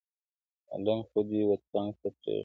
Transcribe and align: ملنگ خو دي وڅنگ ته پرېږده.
ملنگ 0.69 1.01
خو 1.09 1.19
دي 1.29 1.39
وڅنگ 1.49 1.89
ته 2.01 2.07
پرېږده. 2.19 2.37